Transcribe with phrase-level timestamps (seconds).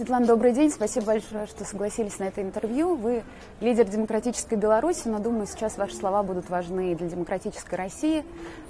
[0.00, 0.70] Светлана, добрый день.
[0.70, 2.96] Спасибо большое, что согласились на это интервью.
[2.96, 3.22] Вы
[3.60, 8.24] лидер демократической Беларуси, но думаю, сейчас ваши слова будут важны для демократической России.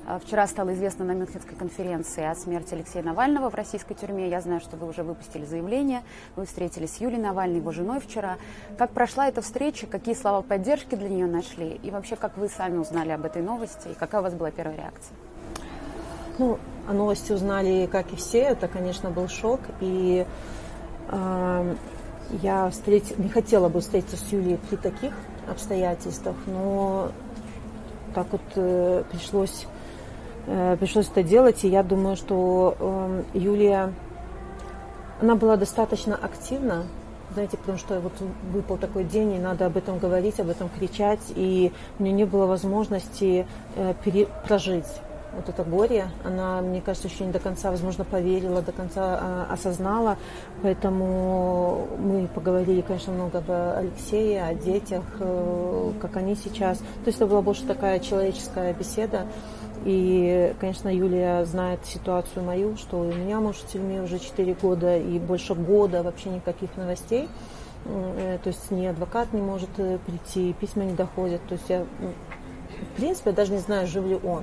[0.08, 4.28] А, вчера стало известно на Мюнхенской конференции о смерти Алексея Навального в российской тюрьме.
[4.28, 6.02] Я знаю, что вы уже выпустили заявление.
[6.34, 8.36] Вы встретились с Юлией Навальной, его женой вчера.
[8.76, 9.86] Как прошла эта встреча?
[9.86, 11.78] Какие слова поддержки для нее нашли?
[11.84, 13.86] И вообще, как вы сами узнали об этой новости?
[13.86, 15.16] И какая у вас была первая реакция?
[16.38, 16.58] Ну,
[16.88, 18.40] о новости узнали, как и все.
[18.40, 19.60] Это, конечно, был шок.
[19.80, 20.26] И
[21.10, 23.04] я встреч...
[23.18, 25.12] не хотела бы встретиться с Юлией при таких
[25.48, 27.10] обстоятельствах, но
[28.14, 29.66] так вот э, пришлось,
[30.46, 31.64] э, пришлось это делать.
[31.64, 33.92] И я думаю, что э, Юлия,
[35.20, 36.84] она была достаточно активна,
[37.34, 38.12] знаете, потому что вот
[38.52, 42.24] выпал такой день, и надо об этом говорить, об этом кричать, и у нее не
[42.24, 44.26] было возможности э, пере...
[44.46, 44.86] прожить
[45.34, 49.46] вот это горе, она, мне кажется, еще не до конца, возможно, поверила, до конца а,
[49.50, 50.16] осознала.
[50.62, 56.78] Поэтому мы поговорили, конечно, много об Алексее, о детях, э, как они сейчас.
[56.78, 59.26] То есть это была больше такая человеческая беседа.
[59.84, 64.98] И, конечно, Юлия знает ситуацию мою, что у меня муж в тюрьме уже 4 года
[64.98, 67.28] и больше года вообще никаких новостей.
[67.86, 71.40] Э, то есть ни адвокат не может э, прийти, письма не доходят.
[71.48, 74.42] То есть я, в принципе, даже не знаю, жив ли он.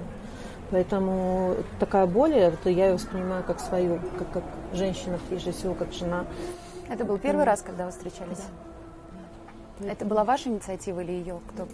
[0.70, 4.44] Поэтому такая боль, это я ее воспринимаю как свою, как, как
[4.74, 6.26] женщина, прежде всего, как жена.
[6.90, 8.44] Это был первый раз, когда вы встречались?
[9.80, 9.92] Да.
[9.92, 11.40] Это была ваша инициатива или ее?
[11.54, 11.68] Кто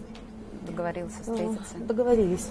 [0.66, 1.74] договорился ну, встретиться?
[1.78, 2.48] Договорились.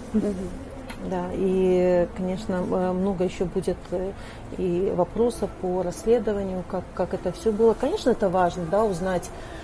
[1.10, 4.14] Да, и, конечно, много еще будет э,
[4.58, 7.74] и вопросов по расследованию, как, как это все было.
[7.74, 9.63] Конечно, это важно, да, узнать Э,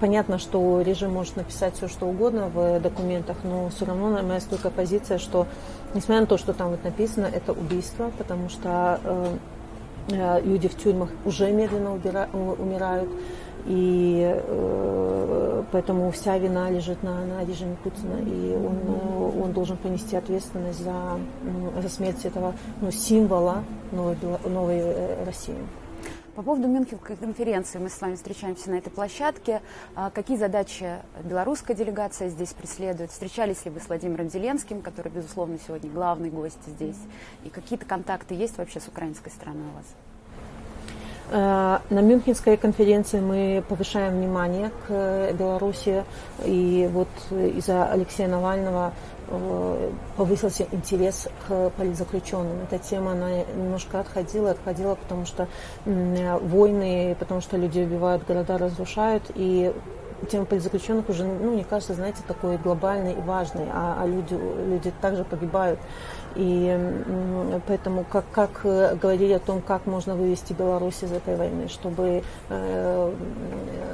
[0.00, 4.70] понятно, что режим может написать все, что угодно в документах, но все равно моя стойкая
[4.70, 5.46] позиция, что
[5.94, 9.36] несмотря на то, что там вот написано, это убийство, потому что э,
[10.10, 13.08] э, люди в тюрьмах уже медленно умирают,
[13.66, 14.42] и
[15.70, 21.18] поэтому вся вина лежит на, на режиме Путина, и он, он должен понести ответственность за,
[21.80, 23.62] за смерть этого ну, символа
[23.92, 24.82] новой, новой
[25.24, 25.54] России.
[26.34, 29.60] По поводу Мюнхенской конференции мы с вами встречаемся на этой площадке.
[29.94, 33.10] А какие задачи белорусская делегация здесь преследует?
[33.10, 36.96] Встречались ли вы с Владимиром Зеленским, который, безусловно, сегодня главный гость здесь?
[37.44, 39.84] И какие-то контакты есть вообще с украинской стороной у вас?
[41.30, 46.04] Э, на Мюнхенской конференции мы повышаем внимание к Беларуси.
[46.44, 48.92] И вот из-за Алексея Навального
[49.34, 52.64] Э, повысился интерес к политзаключенным.
[52.70, 55.48] Эта тема, она немножко отходила, отходила, потому что
[55.86, 59.72] войны, потому что люди убивают, города разрушают, и
[60.30, 64.38] тема политзаключенных уже, ну, мне кажется, знаете, такой глобальный и важный, а, а люди,
[64.68, 65.78] люди также погибают.
[66.34, 71.68] И поэтому как, как э, говорили о том, как можно вывести Беларусь из этой войны,
[71.68, 73.12] чтобы э,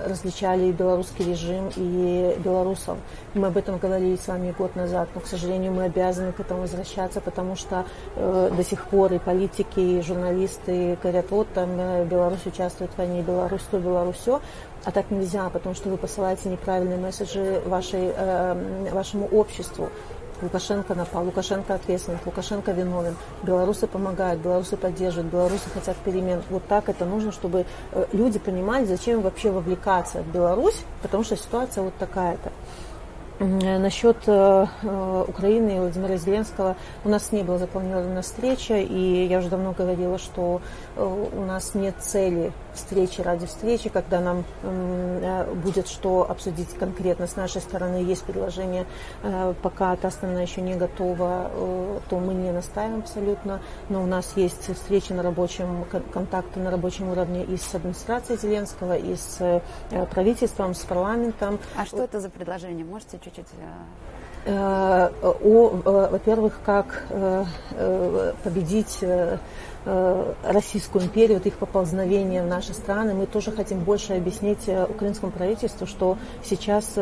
[0.09, 2.99] различали и белорусский режим, и белорусов.
[3.35, 6.63] Мы об этом говорили с вами год назад, но, к сожалению, мы обязаны к этому
[6.63, 7.85] возвращаться, потому что
[8.17, 12.99] э, до сих пор и политики, и журналисты говорят, вот там э, Беларусь участвует в
[12.99, 14.41] войне, Беларусь то, Беларусь все.
[14.85, 19.91] А так нельзя, потому что вы посылаете неправильные месседжи вашей, э, вашему обществу.
[20.43, 23.17] Лукашенко напал, Лукашенко ответственен, Лукашенко виновен.
[23.43, 26.43] Белорусы помогают, белорусы поддерживают, белорусы хотят перемен.
[26.51, 31.37] Вот так это нужно, чтобы э, люди понимали, зачем вообще вовлекаться в Беларусь, потому что
[31.37, 32.53] ситуация вот такая-то.
[33.39, 39.27] Э, насчет э, э, Украины и Владимира Зеленского у нас не была запланирована встреча, и
[39.27, 40.61] я уже давно говорила, что
[40.97, 44.45] у нас нет цели встречи ради встречи, когда нам
[45.63, 48.87] будет что обсудить конкретно с нашей стороны, есть предложение,
[49.63, 51.51] пока та страна еще не готова,
[52.09, 57.11] то мы не настаиваем абсолютно, но у нас есть встречи на рабочем, контакты на рабочем
[57.11, 59.63] уровне и с администрацией Зеленского, и с
[60.11, 61.59] правительством, с парламентом.
[61.77, 62.85] А что это за предложение?
[62.85, 63.47] Можете чуть-чуть
[64.47, 67.45] э, о, э, во-первых, как э,
[68.43, 69.05] победить
[70.45, 73.15] Российскую империю, вот их поползновение в наши страны.
[73.15, 76.93] Мы тоже хотим больше объяснить украинскому правительству, что сейчас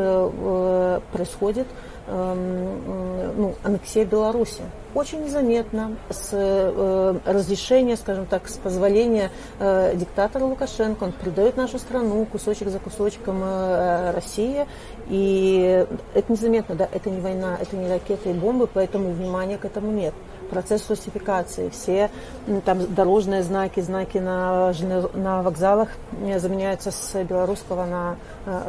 [1.11, 1.67] происходит
[2.09, 4.61] ну, аннексия Беларуси.
[4.95, 6.31] Очень незаметно, с
[7.25, 9.29] разрешения, скажем так, с позволения
[9.93, 13.43] диктатора Лукашенко, он предает нашу страну кусочек за кусочком
[14.15, 14.65] России,
[15.07, 19.65] и это незаметно, да, это не война, это не ракеты и бомбы, поэтому внимания к
[19.65, 20.13] этому нет.
[20.49, 22.09] Процесс русификации, все
[22.65, 24.73] там дорожные знаки, знаки на,
[25.13, 25.89] на вокзалах
[26.37, 28.15] заменяются с белорусского на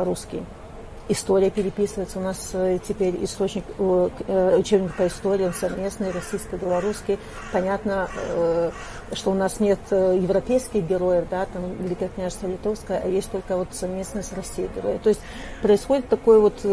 [0.05, 0.43] русский.
[1.09, 2.19] История переписывается.
[2.19, 7.19] У нас э, теперь источник, э, учебник по истории, он совместный, российско-белорусский.
[7.53, 8.09] Понятно,
[9.13, 13.69] что у нас нет европейских героев, да, там Великое княжество Литовское, а есть только вот
[13.73, 14.99] совместно с Россией герои.
[14.99, 15.21] То есть
[15.63, 16.65] происходит такой вот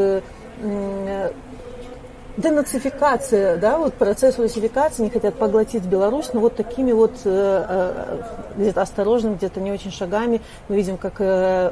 [2.38, 8.22] денацификация, да, вот процесс русификации, не хотят поглотить Беларусь, но вот такими вот э, э,
[8.58, 11.72] где-то осторожно, где-то не очень шагами мы видим, как э,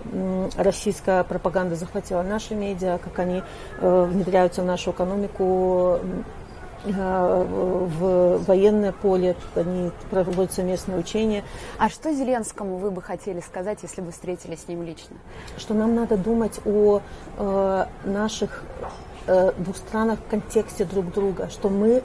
[0.58, 3.44] российская пропаганда захватила наши медиа, как они
[3.82, 6.00] внедряются в нашу экономику,
[6.86, 11.44] в военное поле, они проводят совместные учения.
[11.78, 15.16] А что Зеленскому вы бы хотели сказать, если бы встретились с ним лично?
[15.58, 17.02] Что нам надо думать о
[18.04, 18.64] наших
[19.26, 22.04] двух странах в контексте друг друга, что мы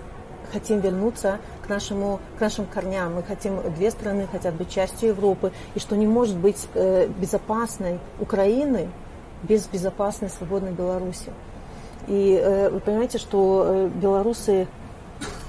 [0.52, 3.14] хотим вернуться к, нашему, к нашим корням.
[3.14, 7.98] Мы хотим, две страны хотят быть частью Европы, и что не может быть э, безопасной
[8.20, 8.88] Украины
[9.42, 11.32] без безопасной свободной Беларуси.
[12.06, 14.66] И э, вы понимаете, что э, белорусы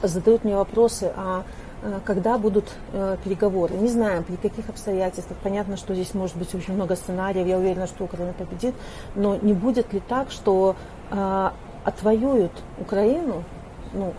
[0.03, 1.43] задают мне вопросы, а
[1.81, 3.75] э, когда будут э, переговоры.
[3.75, 5.37] Не знаем, при каких обстоятельствах.
[5.41, 7.47] Понятно, что здесь может быть очень много сценариев.
[7.47, 8.75] Я уверена, что Украина победит.
[9.15, 10.75] Но не будет ли так, что
[11.11, 11.49] э,
[11.85, 13.43] отвоюют Украину,
[13.93, 14.13] ну,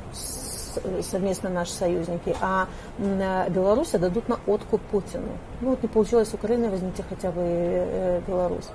[1.02, 5.28] совместно наши союзники, а Беларусь отдадут на откуп Путину.
[5.60, 8.68] Ну вот не получилось с Украиной, возьмите хотя бы э, Беларусь.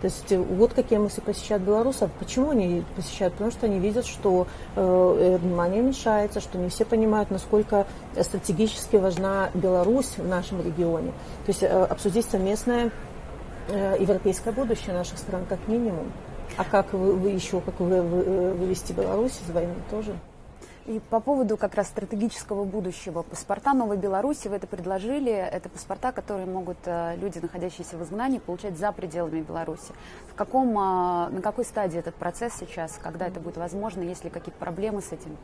[0.00, 2.10] То есть э, вот какие мысли посещают белорусов.
[2.18, 3.34] Почему они посещают?
[3.34, 4.46] Потому что они видят, что
[4.76, 7.86] э, внимание уменьшается, что не все понимают, насколько
[8.20, 11.12] стратегически важна Беларусь в нашем регионе.
[11.46, 12.90] То есть э, обсудить совместное
[13.68, 16.12] э, европейское будущее наших стран как минимум.
[16.56, 20.14] А как вы, вы еще, как вы, вы, э, вывести Беларусь из войны тоже?
[20.86, 25.32] И по поводу как раз стратегического будущего паспорта Новой Беларуси вы это предложили.
[25.32, 29.92] Это паспорта, которые могут э, люди, находящиеся в изгнании, получать за пределами Беларуси.
[30.30, 33.00] В каком, э, на какой стадии этот процесс сейчас?
[33.02, 34.02] Когда это будет возможно?
[34.02, 35.36] Есть ли какие-то проблемы с этим?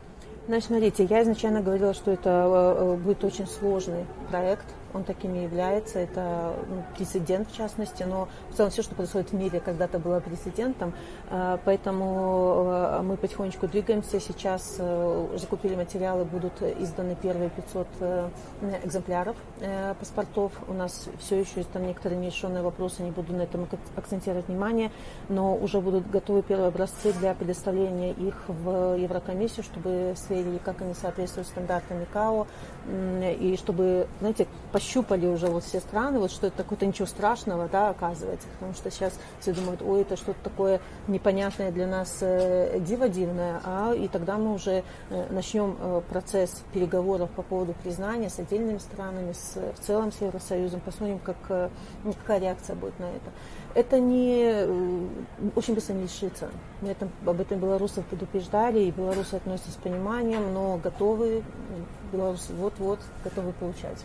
[0.47, 5.99] Значит, смотрите, я изначально говорила, что это будет очень сложный проект, он таким и является.
[5.99, 10.21] Это ну, прецедент, в частности, но в целом все, что происходит в мире, когда-то было
[10.21, 10.95] прецедентом.
[11.31, 14.21] А, поэтому э, мы потихонечку двигаемся.
[14.21, 18.29] Сейчас э, закупили материалы, будут изданы первые 500 э,
[18.85, 19.37] экземпляров
[19.99, 20.53] паспортов.
[20.69, 24.91] У нас все еще есть там некоторые нерешенные вопросы, не буду на этом акцентировать внимание,
[25.29, 30.95] но уже будут готовы первые образцы для предоставления их в Еврокомиссию, чтобы сверили, как они
[30.95, 32.47] соответствуют стандартам ИКАО,
[33.41, 34.47] и чтобы, знаете,
[34.81, 38.91] пощупали уже вот все страны, вот что это такое-то ничего страшного, да, оказывается, потому что
[38.91, 44.09] сейчас все думают, ой, это что-то такое непонятное для нас э, диво дивное, а и
[44.09, 49.57] тогда мы уже э, начнем э, процесс переговоров по поводу признания с отдельными странами, с,
[49.57, 51.69] в целом с Евросоюзом, посмотрим, как, э,
[52.03, 53.31] ну, какая реакция будет на это.
[53.75, 55.07] Это не э,
[55.57, 56.49] очень быстро не решится.
[56.81, 61.45] Мы это, об этом белорусов предупреждали, и белорусы относятся с пониманием, но готовы,
[62.11, 64.03] белорусы вот-вот готовы получать.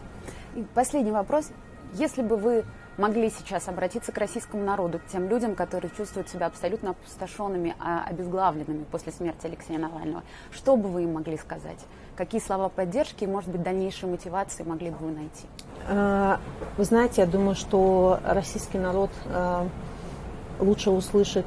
[0.55, 1.49] И последний вопрос.
[1.93, 2.63] Если бы вы
[2.97, 8.05] могли сейчас обратиться к российскому народу, к тем людям, которые чувствуют себя абсолютно опустошенными, а
[8.07, 11.79] обезглавленными после смерти Алексея Навального, что бы вы им могли сказать?
[12.15, 15.45] Какие слова поддержки и, может быть, дальнейшей мотивации могли бы вы найти?
[15.89, 16.39] А,
[16.77, 19.67] вы знаете, я думаю, что российский народ а,
[20.59, 21.45] лучше услышит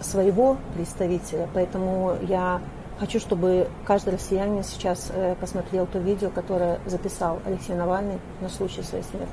[0.00, 2.60] своего представителя, поэтому я
[3.00, 8.82] Хочу, чтобы каждый россиянин сейчас э, посмотрел то видео, которое записал Алексей Навальный на случай
[8.82, 9.32] своей смерти.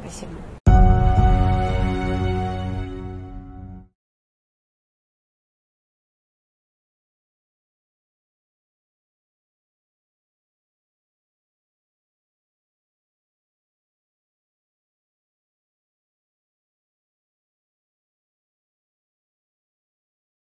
[0.00, 0.55] Спасибо.